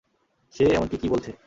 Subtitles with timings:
[0.53, 1.31] সে এমনকি কি বলছে?